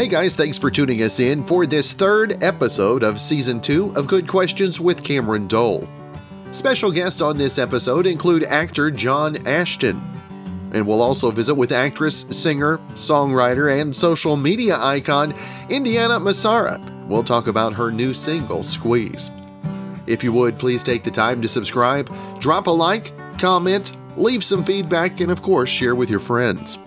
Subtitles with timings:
[0.00, 4.06] Hey guys, thanks for tuning us in for this third episode of Season 2 of
[4.06, 5.86] Good Questions with Cameron Dole.
[6.52, 10.00] Special guests on this episode include actor John Ashton.
[10.72, 15.34] And we'll also visit with actress, singer, songwriter, and social media icon
[15.68, 16.80] Indiana Massara.
[17.06, 19.30] We'll talk about her new single, Squeeze.
[20.10, 24.64] If you would, please take the time to subscribe, drop a like, comment, leave some
[24.64, 26.80] feedback, and of course, share with your friends.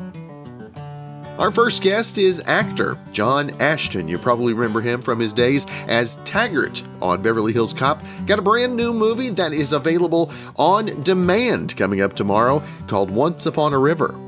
[1.39, 4.09] Our first guest is actor John Ashton.
[4.09, 8.03] You probably remember him from his days as Taggart on Beverly Hills Cop.
[8.25, 13.45] Got a brand new movie that is available on demand coming up tomorrow called Once
[13.45, 14.20] Upon a River.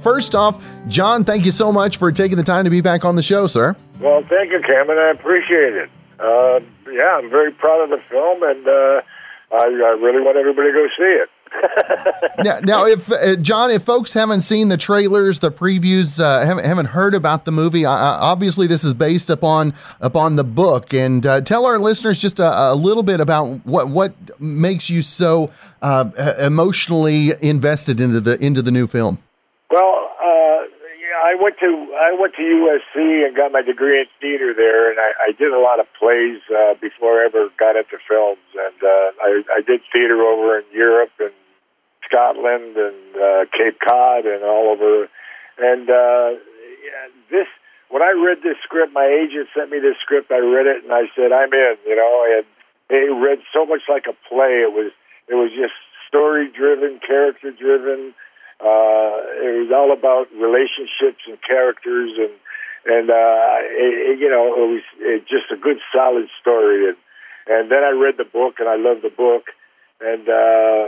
[0.00, 3.16] First off, John, thank you so much for taking the time to be back on
[3.16, 3.74] the show, sir.
[4.00, 4.98] Well, thank you, Cameron.
[4.98, 5.90] I appreciate it.
[6.22, 9.02] Uh, yeah, I'm very proud of the film, and uh,
[9.52, 11.28] I, I really want everybody to go see it.
[12.44, 16.64] now, now, if uh, John, if folks haven't seen the trailers, the previews, uh, haven't,
[16.64, 20.94] haven't heard about the movie, uh, obviously this is based upon upon the book.
[20.94, 25.02] And uh, tell our listeners just a, a, little bit about what what makes you
[25.02, 25.50] so
[25.82, 29.18] uh, emotionally invested into the into the new film.
[29.70, 30.11] Well,
[31.22, 34.98] I went to I went to USC and got my degree in theater there, and
[34.98, 38.42] I, I did a lot of plays uh, before I ever got into films.
[38.58, 41.30] And uh, I, I did theater over in Europe and
[42.02, 45.06] Scotland and uh, Cape Cod and all over.
[45.62, 46.42] And uh,
[47.30, 47.46] this,
[47.88, 50.32] when I read this script, my agent sent me this script.
[50.32, 52.46] I read it and I said, "I'm in." You know, and
[52.90, 54.66] it read so much like a play.
[54.66, 54.90] It was,
[55.28, 55.78] it was just
[56.08, 58.12] story driven, character driven.
[58.62, 62.30] Uh, it was all about relationships and characters, and
[62.86, 66.94] and uh, it, it, you know, it was it, just a good, solid story.
[66.94, 66.98] And
[67.50, 69.50] and then I read the book, and I loved the book.
[70.02, 70.82] And uh,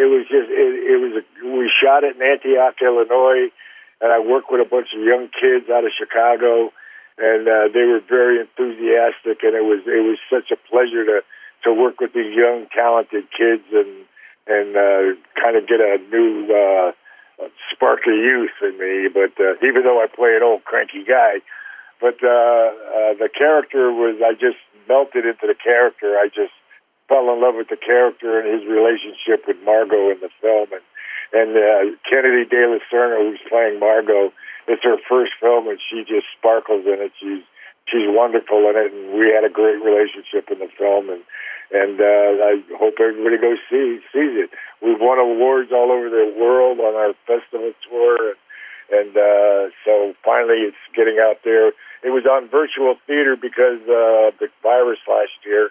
[0.00, 3.52] it was just it, it was a, we shot it in Antioch, Illinois,
[4.00, 6.72] and I worked with a bunch of young kids out of Chicago,
[7.20, 11.20] and uh, they were very enthusiastic, and it was it was such a pleasure to
[11.64, 14.08] to work with these young talented kids and
[14.48, 16.92] and uh, kind of get a new uh,
[17.72, 19.08] spark of youth in me.
[19.08, 21.40] But uh, even though I play an old cranky guy,
[22.00, 26.16] but uh, uh, the character was I just melted into the character.
[26.16, 26.52] I just
[27.08, 30.68] fell in love with the character and his relationship with Margot in the film.
[30.72, 30.84] And
[31.32, 34.32] and uh, Kennedy De La Serna, who's playing Margot,
[34.66, 37.12] it's her first film, and she just sparkles in it.
[37.20, 37.42] She's
[37.86, 41.10] she's wonderful in it, and we had a great relationship in the film.
[41.10, 41.22] And
[41.72, 44.50] and uh, I hope everybody goes see sees it.
[44.82, 48.34] We've won awards all over the world on our festival tour,
[48.90, 51.68] and, uh, so finally it's getting out there.
[52.02, 55.70] It was on virtual theater because uh, the virus last year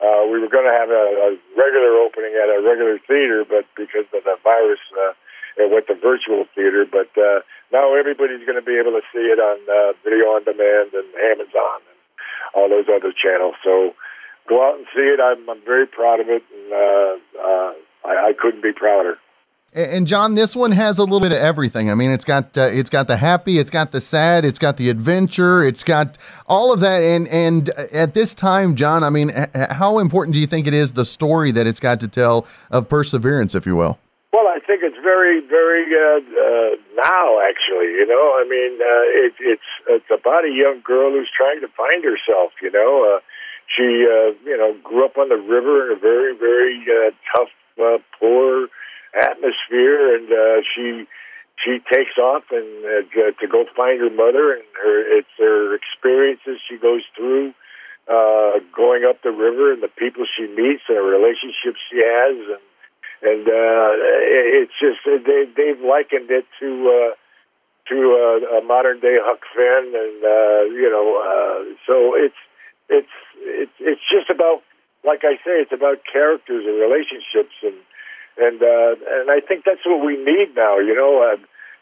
[0.00, 3.68] uh, we were going to have a, a regular opening at a regular theater, but
[3.76, 5.12] because of the virus, uh,
[5.60, 6.88] it went to virtual theater.
[6.88, 10.48] But uh, now everybody's going to be able to see it on uh, video on
[10.48, 11.98] demand and Amazon and
[12.56, 13.60] all those other channels.
[13.60, 13.92] So
[14.48, 15.20] go out and see it.
[15.20, 17.72] I'm, I'm very proud of it, and uh, uh,
[18.04, 19.18] I, I couldn't be prouder.
[19.72, 21.92] And John, this one has a little bit of everything.
[21.92, 24.76] I mean, it's got uh, it's got the happy, it's got the sad, it's got
[24.78, 26.18] the adventure, it's got
[26.48, 27.04] all of that.
[27.04, 30.92] And and at this time, John, I mean, how important do you think it is
[30.92, 33.96] the story that it's got to tell of perseverance, if you will?
[34.32, 37.38] Well, I think it's very, very uh, uh, now.
[37.46, 41.60] Actually, you know, I mean, uh, it, it's it's about a young girl who's trying
[41.60, 42.50] to find herself.
[42.60, 43.20] You know, uh,
[43.76, 47.54] she uh, you know grew up on the river in a very, very uh, tough,
[47.78, 48.68] uh, poor
[49.14, 51.06] atmosphere, and uh, she
[51.62, 56.60] she takes off and uh, to go find her mother, and her it's her experiences
[56.68, 57.54] she goes through
[58.08, 62.36] uh, going up the river, and the people she meets, and the relationships she has,
[62.58, 62.64] and
[63.22, 63.90] and uh,
[64.58, 66.68] it's just they they've likened it to.
[66.90, 67.14] Uh,
[67.88, 72.38] to uh, a modern day Huck Finn, and uh, you know, uh, so it's
[72.90, 74.62] it's it's it's just about,
[75.06, 77.78] like I say, it's about characters and relationships, and
[78.36, 80.78] and uh, and I think that's what we need now.
[80.78, 81.38] You know, uh,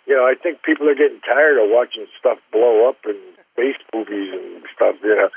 [0.06, 3.18] you know, I think people are getting tired of watching stuff blow up and
[3.56, 4.96] space movies and stuff.
[5.02, 5.30] You know,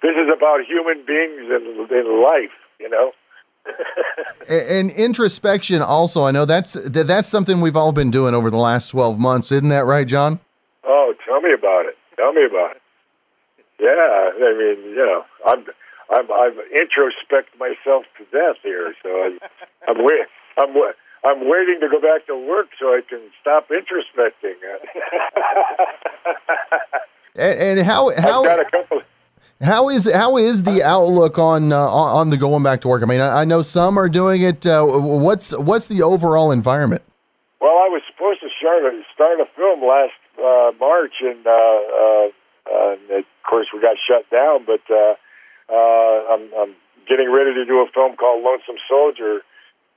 [0.00, 2.54] this is about human beings and in life.
[2.78, 3.12] You know.
[4.48, 8.90] and introspection also i know that's that's something we've all been doing over the last
[8.90, 10.38] 12 months isn't that right john
[10.84, 12.82] oh tell me about it tell me about it
[13.80, 15.64] yeah i mean you know i'm
[16.10, 19.38] i'm i've introspect myself to death here so I,
[19.88, 20.28] i'm with
[20.58, 20.74] I'm
[21.24, 24.54] I'm waiting to go back to work so I can stop introspecting.
[27.34, 29.00] and, and, how how I've got a couple.
[29.60, 33.02] How is how is the outlook on uh, on the going back to work?
[33.02, 34.66] I mean, I, I know some are doing it.
[34.66, 37.02] Uh, what's what's the overall environment?
[37.60, 41.46] Well, I was supposed to start a, start a film last uh, March, and,
[42.66, 44.64] uh, uh, and of course we got shut down.
[44.66, 45.14] But uh,
[45.70, 46.74] uh, I'm, I'm
[47.08, 49.40] getting ready to do a film called Lonesome Soldier,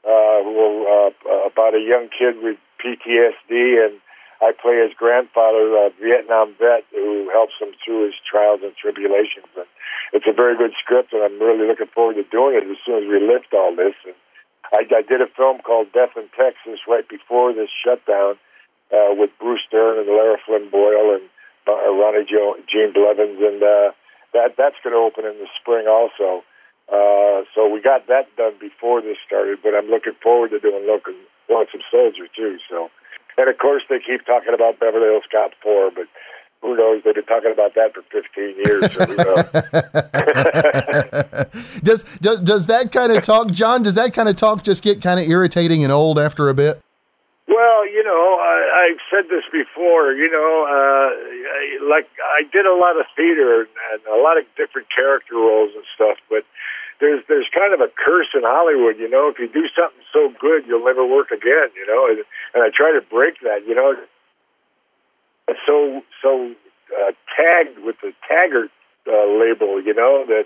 [0.06, 1.12] uh, uh,
[1.46, 4.00] about a young kid with PTSD and
[4.42, 9.52] I play his grandfather, a Vietnam vet, who helps him through his trials and tribulations.
[9.56, 9.68] And
[10.14, 13.04] it's a very good script, and I'm really looking forward to doing it as soon
[13.04, 13.96] as we lift all this.
[14.08, 14.16] And
[14.72, 18.40] I, I did a film called Death in Texas right before this shutdown
[18.96, 21.28] uh, with Bruce Dern and Lara Flynn Boyle and
[21.70, 23.92] uh, Ronnie jo- Gene Blevins, and uh,
[24.34, 26.44] that that's going to open in the spring also.
[26.90, 30.90] Uh, so we got that done before this started, but I'm looking forward to doing
[30.90, 32.58] Lonesome Soldier too.
[32.70, 32.90] So
[33.40, 36.08] and of course, they keep talking about Beverly Hills Cop 4, but
[36.62, 37.02] who knows?
[37.06, 38.90] They've been talking about that for 15 years.
[41.84, 43.82] Does, does does that kind of talk, John?
[43.82, 46.82] Does that kind of talk just get kind of irritating and old after a bit?
[47.50, 50.14] Well, you know, I, I've said this before.
[50.14, 54.46] You know, uh, I, like I did a lot of theater and a lot of
[54.54, 56.46] different character roles and stuff, but
[57.02, 59.34] there's there's kind of a curse in Hollywood, you know.
[59.34, 62.06] If you do something so good, you'll never work again, you know.
[62.06, 62.22] And,
[62.54, 63.98] and I try to break that, you know.
[65.66, 66.54] So so
[66.94, 68.70] uh, tagged with the Taggart
[69.10, 70.46] uh, label, you know that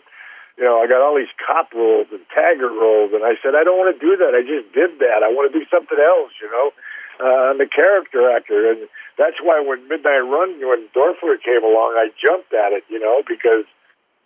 [0.55, 3.67] you know I got all these cop roles and Taggart roles, and I said I
[3.67, 4.31] don't want to do that.
[4.31, 5.19] I just did that.
[5.19, 6.71] I want to do something else, you know.
[7.21, 11.93] Uh, I'm a character actor, and that's why when Midnight Run, when Dorfler came along,
[11.97, 13.65] I jumped at it, you know, because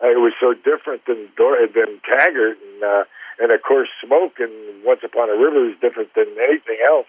[0.00, 3.04] it was so different than Dor- than Taggart, and uh,
[3.40, 4.52] and of course Smoke and
[4.84, 7.06] Once Upon a River is different than anything else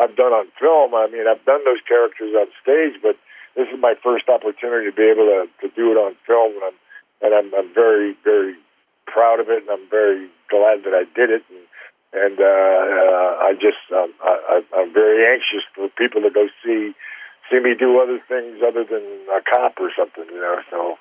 [0.00, 0.94] I've done on film.
[0.94, 3.16] I mean, I've done those characters on stage, but
[3.54, 6.64] this is my first opportunity to be able to to do it on film, and
[6.72, 6.78] I'm
[7.20, 8.54] and I'm, I'm very very
[9.06, 11.44] proud of it, and I'm very glad that I did it.
[11.50, 11.68] And,
[12.12, 16.94] and uh, uh, I just um, I, I'm very anxious for people to go see
[17.50, 20.60] see me do other things other than a cop or something, you know.
[20.70, 20.98] So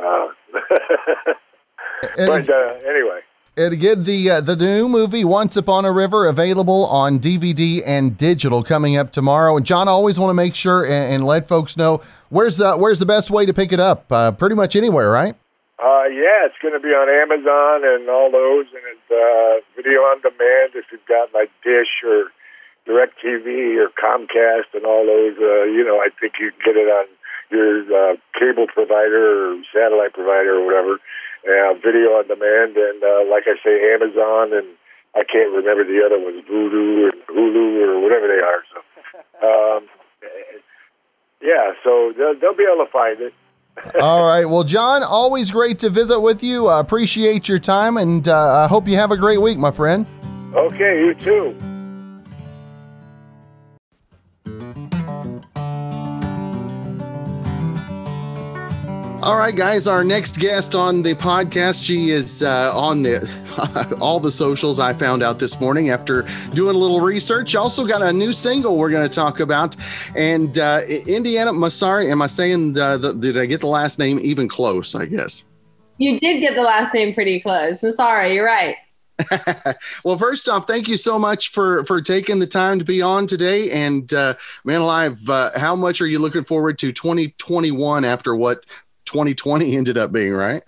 [0.00, 0.28] uh,
[2.16, 3.20] but uh, anyway.
[3.56, 8.16] And again, the uh, the new movie Once Upon a River available on DVD and
[8.16, 9.56] digital coming up tomorrow.
[9.56, 12.76] And John, I always want to make sure and, and, let folks know where's the
[12.76, 14.12] where's the best way to pick it up.
[14.12, 15.34] Uh, pretty much anywhere, right?
[15.78, 20.02] Uh, yeah, it's going to be on Amazon and all those, and it's uh, video
[20.10, 22.34] on demand if you've got like Dish or
[22.82, 25.38] DirecTV or Comcast and all those.
[25.38, 27.06] Uh, you know, I think you can get it on
[27.54, 30.98] your uh, cable provider or satellite provider or whatever,
[31.46, 34.66] uh, video on demand, and uh, like I say, Amazon, and
[35.14, 38.62] I can't remember the other ones, Vudu or Hulu or whatever they are.
[38.66, 38.78] So,
[39.46, 39.80] um,
[41.38, 43.32] yeah, so they'll, they'll be able to find it.
[44.00, 44.44] All right.
[44.44, 46.66] Well, John, always great to visit with you.
[46.68, 50.06] I appreciate your time, and uh, I hope you have a great week, my friend.
[50.54, 51.56] Okay, you too.
[59.20, 59.88] All right, guys.
[59.88, 64.78] Our next guest on the podcast, she is uh, on the all the socials.
[64.78, 66.24] I found out this morning after
[66.54, 67.56] doing a little research.
[67.56, 69.74] Also got a new single we're going to talk about,
[70.14, 72.08] and uh, Indiana Massara.
[72.08, 74.94] Am I saying the, the, did I get the last name even close?
[74.94, 75.42] I guess
[75.98, 77.80] you did get the last name pretty close.
[77.80, 78.76] Massara, you're right.
[80.04, 83.26] well, first off, thank you so much for for taking the time to be on
[83.26, 83.68] today.
[83.70, 84.34] And uh,
[84.64, 88.64] man alive, uh, how much are you looking forward to 2021 after what
[89.08, 90.62] 2020 ended up being, right?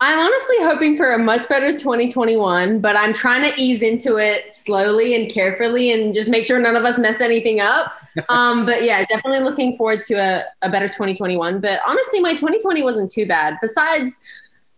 [0.00, 4.52] I'm honestly hoping for a much better 2021, but I'm trying to ease into it
[4.52, 7.92] slowly and carefully and just make sure none of us mess anything up.
[8.28, 11.60] um, but yeah, definitely looking forward to a, a better 2021.
[11.60, 14.20] But honestly, my 2020 wasn't too bad, besides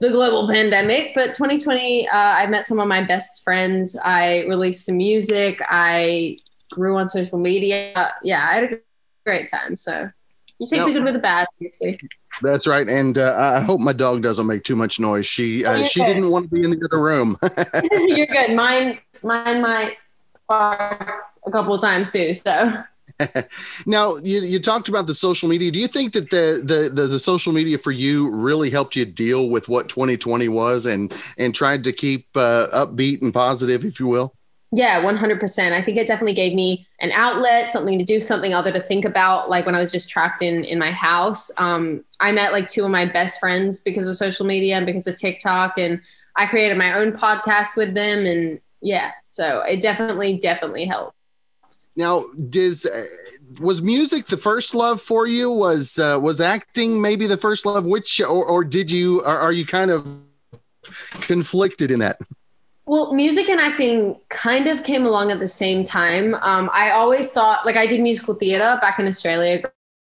[0.00, 1.12] the global pandemic.
[1.14, 3.96] But 2020, uh, I met some of my best friends.
[4.04, 5.60] I released some music.
[5.68, 6.38] I
[6.70, 8.14] grew on social media.
[8.22, 8.78] Yeah, I had a
[9.25, 9.76] great time.
[9.76, 10.10] So
[10.58, 11.98] you take the good with the bad, obviously.
[12.42, 15.26] That's right, and uh, I hope my dog doesn't make too much noise.
[15.26, 17.38] She uh, she didn't want to be in the other room.
[18.16, 18.54] you're good.
[18.54, 19.96] Mine mine might
[20.48, 22.34] bark a couple of times too.
[22.34, 22.72] So.
[23.86, 25.70] now you, you talked about the social media.
[25.70, 29.06] Do you think that the, the, the the social media for you really helped you
[29.06, 33.98] deal with what 2020 was and and tried to keep uh, upbeat and positive, if
[33.98, 34.35] you will?
[34.73, 35.73] Yeah, 100%.
[35.73, 39.04] I think it definitely gave me an outlet, something to do, something other to think
[39.04, 39.49] about.
[39.49, 42.85] Like when I was just trapped in in my house, um, I met like two
[42.85, 46.00] of my best friends because of social media and because of TikTok, and
[46.35, 48.26] I created my own podcast with them.
[48.26, 51.16] And yeah, so it definitely, definitely helped.
[51.94, 53.06] Now, does uh,
[53.61, 55.50] was music the first love for you?
[55.50, 57.87] Was uh, was acting maybe the first love?
[57.87, 60.06] Which or, or did you are, are you kind of
[61.20, 62.18] conflicted in that?
[62.86, 66.34] Well, music and acting kind of came along at the same time.
[66.34, 69.60] Um, I always thought, like, I did musical theater back in Australia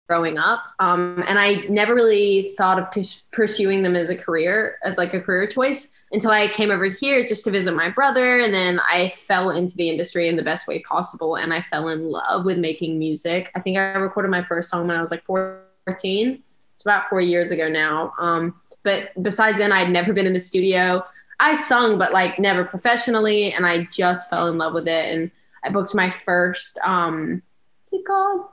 [0.09, 4.79] growing up, um, and I never really thought of p- pursuing them as a career,
[4.83, 8.39] as like a career choice, until I came over here just to visit my brother,
[8.39, 11.91] and then I fell into the industry in the best way possible, and I fell
[11.91, 13.53] in love with making music.
[13.55, 16.43] I think I recorded my first song when I was like 14.
[16.75, 18.15] It's about four years ago now.
[18.19, 21.05] Um, but besides then, I'd never been in the studio.
[21.41, 25.15] I sung, but like never professionally, and I just fell in love with it.
[25.15, 25.31] And
[25.65, 27.43] I booked my first, um,
[27.83, 28.47] what's it called?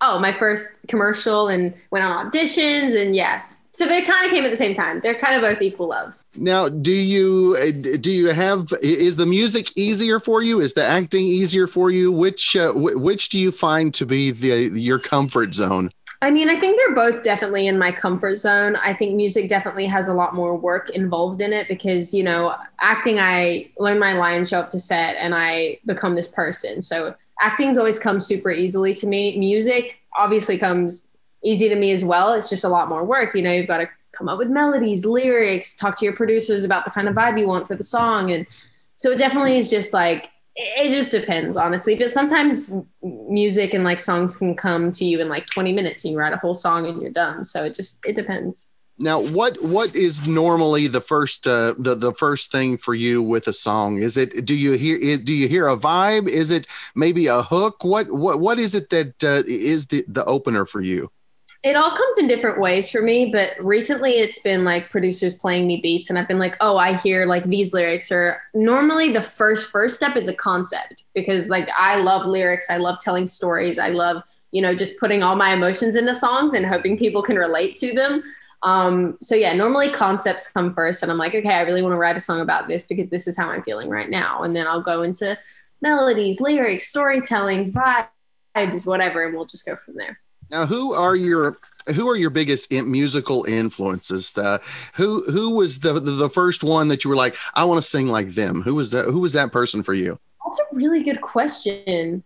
[0.00, 3.42] Oh, my first commercial, and went on auditions, and yeah.
[3.74, 5.00] So they kind of came at the same time.
[5.02, 6.26] They're kind of both equal loves.
[6.36, 10.60] Now, do you uh, do you have is the music easier for you?
[10.60, 12.12] Is the acting easier for you?
[12.12, 15.90] Which uh, which do you find to be the your comfort zone?
[16.22, 18.76] I mean, I think they're both definitely in my comfort zone.
[18.76, 22.54] I think music definitely has a lot more work involved in it because, you know,
[22.80, 26.80] acting, I learn my lines, show up to set, and I become this person.
[26.80, 29.36] So acting's always come super easily to me.
[29.36, 31.10] Music obviously comes
[31.42, 32.32] easy to me as well.
[32.34, 33.34] It's just a lot more work.
[33.34, 36.84] You know, you've got to come up with melodies, lyrics, talk to your producers about
[36.84, 38.30] the kind of vibe you want for the song.
[38.30, 38.46] And
[38.94, 40.30] so it definitely is just like
[40.62, 41.94] it just depends honestly.
[41.96, 46.12] But sometimes music and like songs can come to you in like 20 minutes and
[46.12, 47.44] you write a whole song and you're done.
[47.44, 48.70] So it just it depends.
[48.98, 53.48] Now what what is normally the first uh the the first thing for you with
[53.48, 54.02] a song?
[54.02, 56.28] Is it do you hear do you hear a vibe?
[56.28, 57.84] Is it maybe a hook?
[57.84, 61.10] What what what is it that uh, is the the opener for you
[61.62, 65.66] it all comes in different ways for me but recently it's been like producers playing
[65.66, 69.22] me beats and i've been like oh i hear like these lyrics or normally the
[69.22, 73.78] first first step is a concept because like i love lyrics i love telling stories
[73.78, 77.36] i love you know just putting all my emotions into songs and hoping people can
[77.36, 78.22] relate to them.
[78.64, 81.96] Um, so yeah normally concepts come first and i'm like okay i really want to
[81.96, 84.68] write a song about this because this is how i'm feeling right now and then
[84.68, 85.36] i'll go into
[85.80, 90.21] melodies lyrics storytellings vibes whatever and we'll just go from there
[90.52, 91.58] now, who are your
[91.96, 94.36] who are your biggest musical influences?
[94.36, 94.58] Uh,
[94.92, 97.88] who who was the, the, the first one that you were like, I want to
[97.88, 98.62] sing like them?
[98.62, 99.06] Who was that?
[99.06, 100.18] Who was that person for you?
[100.44, 102.22] That's a really good question.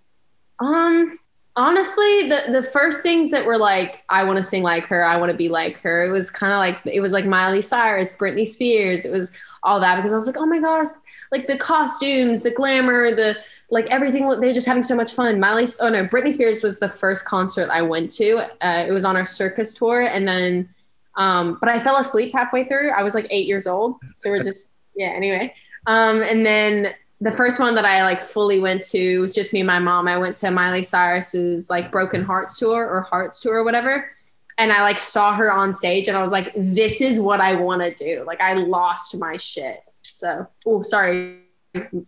[0.58, 1.18] Um,
[1.56, 5.16] honestly, the the first things that were like, I want to sing like her, I
[5.16, 6.04] want to be like her.
[6.04, 9.04] It was kind of like it was like Miley Cyrus, Britney Spears.
[9.04, 9.32] It was
[9.62, 10.88] all that because I was like, oh my gosh,
[11.32, 13.36] like the costumes, the glamour, the
[13.70, 14.28] like everything.
[14.40, 15.40] They're just having so much fun.
[15.40, 18.36] Miley, oh no, Britney Spears was the first concert I went to.
[18.64, 20.68] Uh, it was on our circus tour, and then,
[21.16, 22.90] um, but I fell asleep halfway through.
[22.90, 25.08] I was like eight years old, so we're just yeah.
[25.08, 25.54] Anyway,
[25.86, 29.60] um, and then the first one that I like fully went to was just me
[29.60, 30.06] and my mom.
[30.06, 34.10] I went to Miley Cyrus's like Broken Hearts tour or Hearts tour or whatever
[34.58, 37.54] and I like saw her on stage and I was like, this is what I
[37.54, 38.24] want to do.
[38.26, 39.80] Like I lost my shit.
[40.02, 41.42] So, oh, sorry,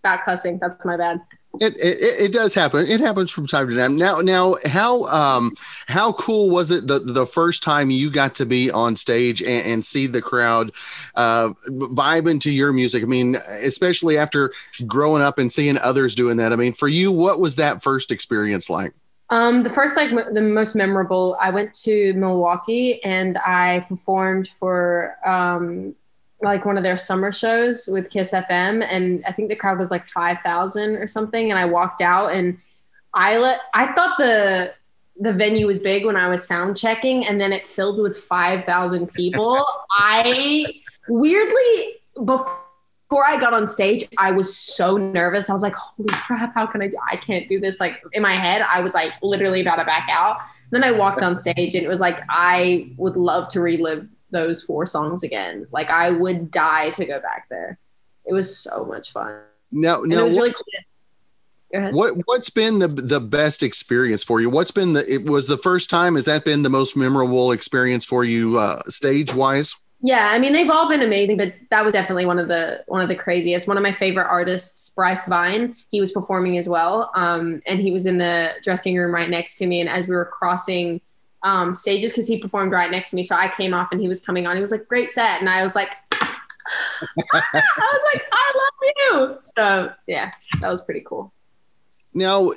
[0.02, 0.58] bad cussing.
[0.58, 1.20] That's my bad.
[1.60, 2.86] It, it, it does happen.
[2.86, 3.96] It happens from time to time.
[3.96, 5.54] Now now how um
[5.86, 9.66] how cool was it the the first time you got to be on stage and,
[9.66, 10.70] and see the crowd
[11.14, 13.02] uh vibing to your music?
[13.02, 14.52] I mean, especially after
[14.86, 16.52] growing up and seeing others doing that.
[16.52, 18.92] I mean, for you, what was that first experience like?
[19.30, 24.48] Um, the first, like m- the most memorable, I went to Milwaukee and I performed
[24.58, 25.94] for um,
[26.40, 29.90] like one of their summer shows with Kiss FM, and I think the crowd was
[29.90, 31.50] like five thousand or something.
[31.50, 32.58] And I walked out, and
[33.14, 34.72] I let I thought the
[35.20, 38.64] the venue was big when I was sound checking, and then it filled with five
[38.64, 39.64] thousand people.
[39.90, 40.66] I
[41.08, 42.68] weirdly before
[43.08, 45.48] before I got on stage, I was so nervous.
[45.48, 46.98] I was like, holy crap, how can I do?
[47.10, 47.80] I can't do this.
[47.80, 50.36] Like in my head, I was like literally about to back out.
[50.72, 54.62] Then I walked on stage and it was like, I would love to relive those
[54.62, 55.66] four songs again.
[55.70, 57.78] Like I would die to go back there.
[58.26, 59.40] It was so much fun.
[59.70, 60.20] No, no.
[60.20, 60.64] it was really cool.
[61.70, 64.48] What what's been the the best experience for you?
[64.48, 66.14] What's been the it was the first time?
[66.14, 69.74] Has that been the most memorable experience for you uh, stage wise?
[70.00, 73.02] Yeah, I mean they've all been amazing, but that was definitely one of the one
[73.02, 73.68] of the craziest.
[73.68, 77.92] One of my favorite artists, Bryce Vine, he was performing as well, um, and he
[77.92, 79.80] was in the dressing room right next to me.
[79.80, 81.02] And as we were crossing
[81.42, 84.08] um, stages, because he performed right next to me, so I came off and he
[84.08, 84.56] was coming on.
[84.56, 86.42] He was like, "Great set," and I was like, ah!
[87.14, 91.32] "I was like, I love you." So yeah, that was pretty cool.
[92.14, 92.50] Now,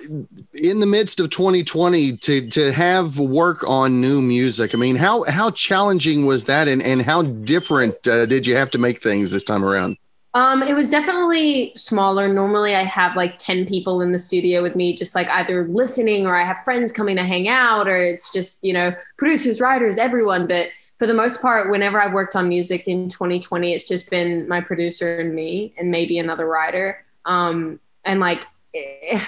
[0.54, 5.24] in the midst of 2020, to to have work on new music, I mean, how
[5.24, 9.32] how challenging was that, and and how different uh, did you have to make things
[9.32, 9.98] this time around?
[10.34, 12.32] Um, it was definitely smaller.
[12.32, 16.26] Normally, I have like 10 people in the studio with me, just like either listening
[16.26, 19.98] or I have friends coming to hang out, or it's just, you know, producers, writers,
[19.98, 20.48] everyone.
[20.48, 20.70] But
[21.00, 24.62] for the most part, whenever I've worked on music in 2020, it's just been my
[24.62, 27.04] producer and me, and maybe another writer.
[27.26, 29.22] Um, and like, eh,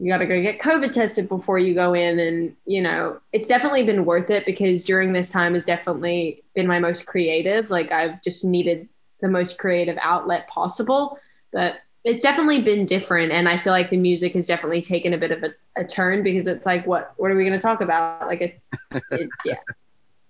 [0.00, 2.18] you got to go get COVID tested before you go in.
[2.18, 6.66] And, you know, it's definitely been worth it because during this time has definitely been
[6.66, 7.70] my most creative.
[7.70, 8.88] Like, I've just needed
[9.24, 11.18] the most creative outlet possible.
[11.50, 13.32] But it's definitely been different.
[13.32, 16.22] And I feel like the music has definitely taken a bit of a, a turn
[16.22, 18.26] because it's like, what, what are we going to talk about?
[18.26, 18.60] Like, it,
[19.10, 19.56] it yeah.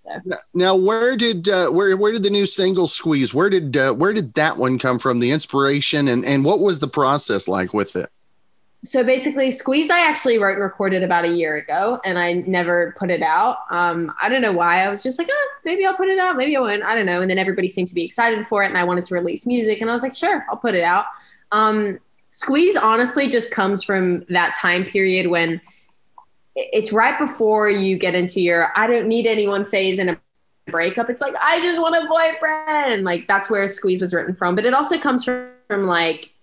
[0.05, 0.37] So.
[0.53, 3.33] Now, where did uh, where where did the new single "Squeeze"?
[3.33, 5.19] Where did uh, where did that one come from?
[5.19, 8.11] The inspiration and and what was the process like with it?
[8.85, 12.95] So basically squeeze i actually wrote and recorded about a year ago and i never
[12.99, 13.59] put it out.
[13.71, 14.85] Um, i don't know why.
[14.85, 16.83] I was just like oh, maybe i'll put it out maybe i won't.
[16.83, 17.21] I don't know.
[17.21, 19.81] And then everybody seemed to be excited for it and i wanted to release music
[19.81, 21.07] and i was like sure i'll put it out.
[21.53, 21.99] Um,
[22.31, 25.61] squeeze honestly just comes from that time period when
[26.57, 30.21] it's right before you get into your i don't need anyone phase in a
[30.67, 31.11] breakup.
[31.11, 33.05] It's like i just want a boyfriend.
[33.05, 34.55] Like that's where squeeze was written from.
[34.55, 36.34] But it also comes from, from like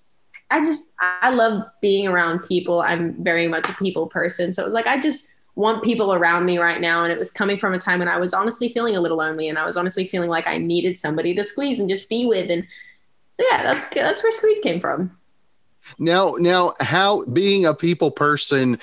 [0.51, 2.81] I just I love being around people.
[2.81, 4.53] I'm very much a people person.
[4.53, 7.31] So it was like I just want people around me right now and it was
[7.31, 9.75] coming from a time when I was honestly feeling a little lonely and I was
[9.75, 12.65] honestly feeling like I needed somebody to squeeze and just be with and
[13.33, 15.17] so yeah, that's that's where squeeze came from.
[15.97, 18.79] Now now how being a people person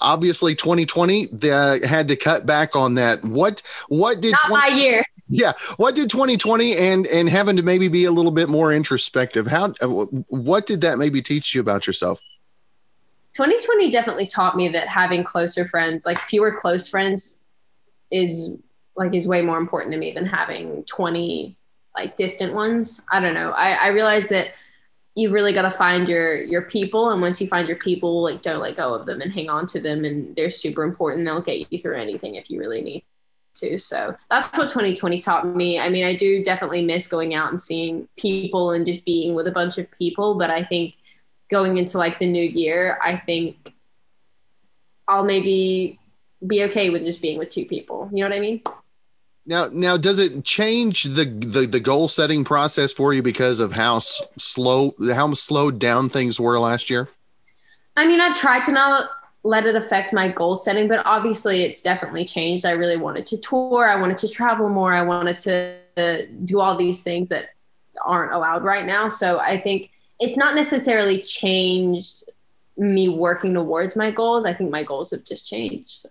[0.00, 3.24] obviously 2020 they had to cut back on that.
[3.24, 5.52] What what did Not 20- my year yeah.
[5.76, 9.46] What did 2020 and and having to maybe be a little bit more introspective?
[9.46, 9.86] How uh,
[10.28, 12.20] what did that maybe teach you about yourself?
[13.34, 17.38] 2020 definitely taught me that having closer friends like fewer close friends
[18.10, 18.50] is
[18.96, 21.56] like is way more important to me than having 20
[21.94, 23.04] like distant ones.
[23.10, 23.50] I don't know.
[23.50, 24.48] I i realized that
[25.16, 28.42] you really got to find your your people and once you find your people like
[28.42, 31.24] don't let go of them and hang on to them and they're super important.
[31.24, 33.04] They'll get you through anything if you really need
[33.56, 33.78] to.
[33.78, 35.78] So that's what 2020 taught me.
[35.78, 39.48] I mean, I do definitely miss going out and seeing people and just being with
[39.48, 40.34] a bunch of people.
[40.34, 40.94] But I think
[41.50, 43.72] going into like the new year, I think
[45.08, 45.98] I'll maybe
[46.46, 48.10] be okay with just being with two people.
[48.12, 48.62] You know what I mean?
[49.48, 53.72] Now, now, does it change the, the the goal setting process for you because of
[53.72, 57.08] how slow how slowed down things were last year?
[57.96, 59.08] I mean, I've tried to not
[59.46, 62.66] let it affect my goal setting, but obviously it's definitely changed.
[62.66, 63.88] I really wanted to tour.
[63.88, 64.92] I wanted to travel more.
[64.92, 67.50] I wanted to do all these things that
[68.04, 69.06] aren't allowed right now.
[69.06, 72.24] So I think it's not necessarily changed
[72.76, 74.44] me working towards my goals.
[74.44, 75.90] I think my goals have just changed.
[75.90, 76.08] So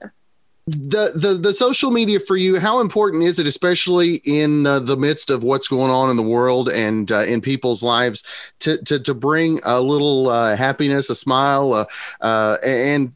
[0.68, 4.98] the the the social media for you how important is it especially in uh, the
[4.98, 8.24] midst of what's going on in the world and uh, in people's lives
[8.58, 11.86] to, to to bring a little uh, happiness a smile uh,
[12.22, 13.16] uh, and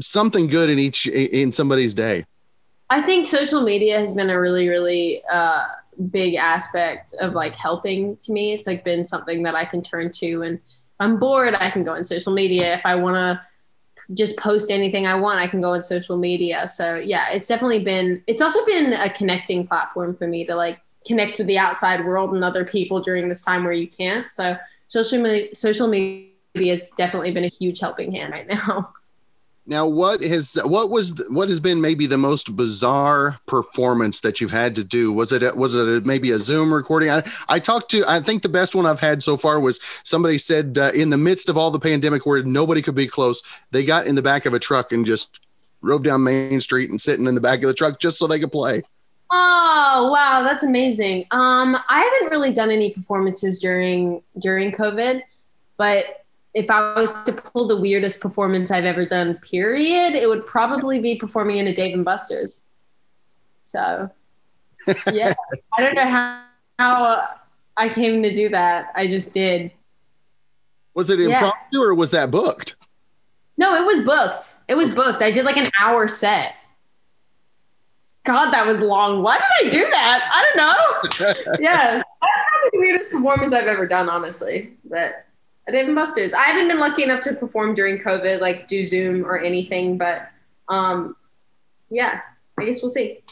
[0.00, 2.24] something good in each in somebody's day.
[2.90, 5.64] I think social media has been a really really uh,
[6.10, 8.52] big aspect of like helping to me.
[8.52, 10.60] It's like been something that I can turn to, and
[11.00, 12.76] I'm bored, I can go on social media.
[12.76, 13.40] If I want to
[14.12, 16.68] just post anything I want, I can go on social media.
[16.68, 18.22] So yeah, it's definitely been.
[18.26, 22.34] It's also been a connecting platform for me to like connect with the outside world
[22.34, 24.28] and other people during this time where you can't.
[24.28, 24.56] So
[24.88, 28.92] social media, social media has definitely been a huge helping hand right now.
[29.66, 34.50] Now, what has what was what has been maybe the most bizarre performance that you've
[34.50, 35.10] had to do?
[35.10, 37.08] Was it was it maybe a Zoom recording?
[37.08, 40.36] I, I talked to I think the best one I've had so far was somebody
[40.36, 43.86] said uh, in the midst of all the pandemic where nobody could be close, they
[43.86, 45.40] got in the back of a truck and just
[45.82, 48.38] drove down Main Street and sitting in the back of the truck just so they
[48.38, 48.82] could play.
[49.30, 51.24] Oh wow, that's amazing.
[51.30, 55.22] Um, I haven't really done any performances during during COVID,
[55.78, 56.23] but
[56.54, 61.00] if I was to pull the weirdest performance I've ever done, period, it would probably
[61.00, 62.62] be performing in a Dave and Buster's.
[63.64, 64.08] So,
[65.12, 65.34] yeah,
[65.76, 66.44] I don't know how,
[66.78, 67.26] how
[67.76, 68.92] I came to do that.
[68.94, 69.72] I just did.
[70.94, 71.80] Was it impromptu yeah.
[71.80, 72.76] or was that booked?
[73.56, 74.56] No, it was booked.
[74.68, 75.22] It was booked.
[75.22, 76.54] I did like an hour set.
[78.24, 79.22] God, that was long.
[79.22, 80.30] Why did I do that?
[80.32, 81.56] I don't know.
[81.60, 84.72] yeah, that's probably the weirdest performance I've ever done, honestly.
[84.88, 85.26] But
[85.70, 86.34] Dave and Buster's.
[86.34, 90.28] I haven't been lucky enough to perform during COVID, like do Zoom or anything, but
[90.68, 91.16] um,
[91.90, 92.20] yeah,
[92.58, 93.22] I guess we'll see.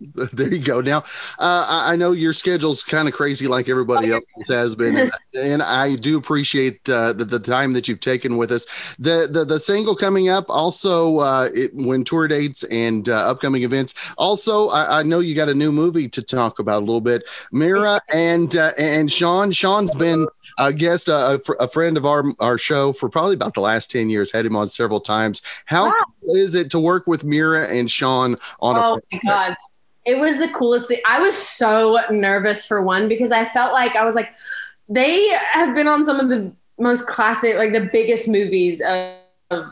[0.32, 0.80] There you go.
[0.80, 0.98] Now,
[1.38, 5.96] uh, I know your schedule's kind of crazy, like everybody else has been, and, I
[5.96, 8.66] do appreciate uh, the, the time that you've taken with us.
[8.98, 13.64] The the, the single coming up, also uh, it, when tour dates and uh, upcoming
[13.64, 13.94] events.
[14.16, 17.24] Also, I, I, know you got a new movie to talk about a little bit.
[17.50, 19.50] Mira and uh, and Sean.
[19.50, 20.26] Sean's been
[20.58, 23.90] a guest, uh, a, a friend of our our show for probably about the last
[23.90, 24.32] ten years.
[24.32, 25.40] Had him on several times.
[25.64, 26.04] How wow.
[26.20, 28.76] cool is it to work with Mira and Sean on?
[28.76, 29.56] Oh a my god,
[30.04, 31.00] it was the coolest thing.
[31.06, 34.30] I was so nervous for one because I felt like I was like,
[34.88, 39.16] they have been on some of the most classic, like the biggest movies of,
[39.50, 39.66] of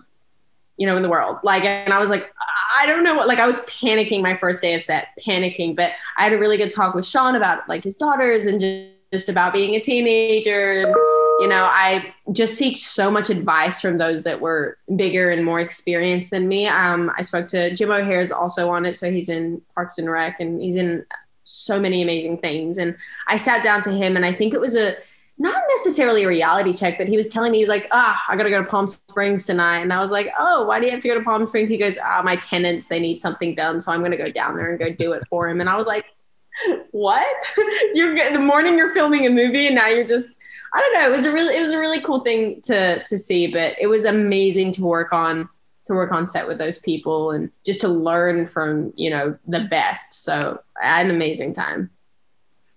[0.77, 1.38] you know, in the world.
[1.42, 2.33] Like, and I was like,
[2.77, 5.75] I don't know what, like, I was panicking my first day of set, panicking.
[5.75, 8.90] But I had a really good talk with Sean about like his daughters and just,
[9.16, 10.72] just about being a teenager.
[10.72, 10.94] And,
[11.40, 15.59] you know, I just seek so much advice from those that were bigger and more
[15.59, 16.66] experienced than me.
[16.66, 18.96] Um, I spoke to Jim O'Heir is also on it.
[18.96, 21.07] So he's in Parks and Rec and he's in
[21.44, 22.76] so many amazing things.
[22.76, 22.94] And
[23.26, 24.96] I sat down to him and I think it was a,
[25.38, 28.37] not necessarily a reality check, but he was telling me, he was like, ah, I
[28.37, 29.81] got to go to Palm Springs tonight.
[29.81, 31.68] And I was like, oh, why do you have to go to Palm Springs?
[31.68, 33.81] He goes, ah, my tenants, they need something done.
[33.81, 35.61] So I'm to go down there and go do it for him.
[35.61, 36.05] And I was like,
[36.90, 37.27] what?
[37.95, 40.38] you're the morning you're filming a movie and now you're just,
[40.75, 41.09] I don't know.
[41.09, 43.87] It was a really, it was a really cool thing to, to see, but it
[43.87, 45.49] was amazing to work on,
[45.87, 49.61] to work on set with those people and just to learn from, you know, the
[49.71, 50.25] best.
[50.25, 51.90] So I had an amazing time.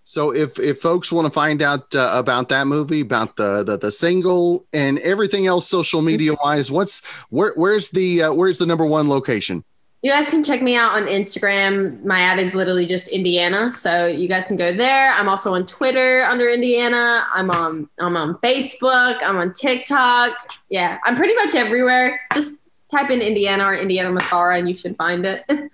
[0.09, 3.77] So if if folks want to find out uh, about that movie, about the, the
[3.77, 8.65] the single and everything else social media wise, what's where where's the uh, where's the
[8.65, 9.63] number one location?
[10.01, 12.03] You guys can check me out on Instagram.
[12.05, 15.11] My ad is literally just Indiana, so you guys can go there.
[15.11, 17.27] I'm also on Twitter under Indiana.
[17.33, 19.21] I'm on I'm on Facebook.
[19.21, 20.31] I'm on TikTok.
[20.69, 22.21] Yeah, I'm pretty much everywhere.
[22.33, 22.55] Just
[22.89, 25.43] type in Indiana or Indiana Massara, and you should find it.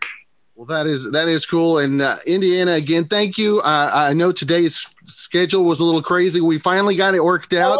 [0.55, 1.79] Well, that is that is cool.
[1.79, 3.59] And uh, Indiana, again, thank you.
[3.59, 6.39] Uh, I know today's schedule was a little crazy.
[6.39, 7.77] We finally got it worked out.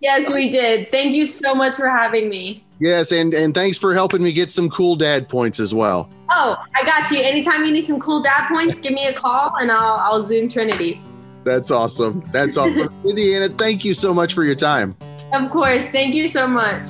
[0.00, 0.90] Yes, we did.
[0.90, 2.64] Thank you so much for having me.
[2.82, 6.10] Yes, and and thanks for helping me get some cool dad points as well.
[6.30, 7.20] Oh, I got you.
[7.22, 10.48] Anytime you need some cool dad points, give me a call and I'll I'll zoom
[10.48, 11.00] Trinity.
[11.44, 12.28] That's awesome.
[12.32, 12.92] That's awesome.
[13.08, 14.96] Indiana, thank you so much for your time.
[15.32, 15.90] Of course.
[15.90, 16.88] Thank you so much.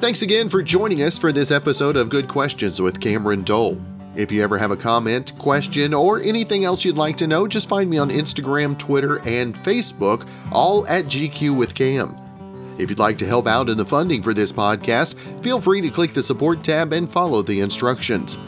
[0.00, 3.80] Thanks again for joining us for this episode of Good Questions with Cameron Dole.
[4.16, 7.68] If you ever have a comment, question, or anything else you'd like to know, just
[7.68, 12.16] find me on Instagram, Twitter, and Facebook, all at GQ with Cam.
[12.78, 15.90] If you'd like to help out in the funding for this podcast, feel free to
[15.90, 18.38] click the support tab and follow the instructions.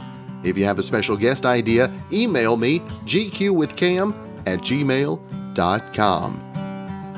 [0.42, 4.14] If you have a special guest idea, email me gqwithcam
[4.46, 6.46] at gmail.com.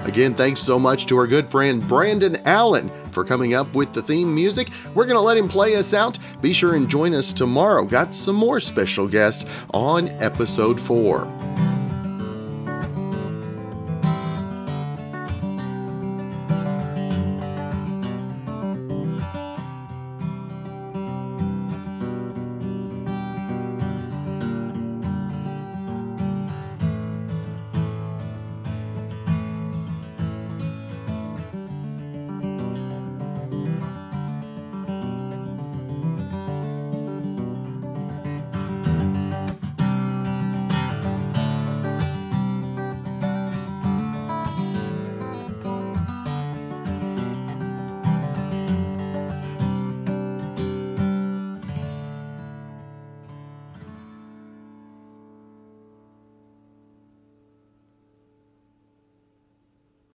[0.05, 4.03] Again, thanks so much to our good friend Brandon Allen for coming up with the
[4.03, 4.71] theme music.
[4.95, 6.19] We're going to let him play us out.
[6.41, 7.85] Be sure and join us tomorrow.
[7.85, 11.72] Got some more special guests on episode 4.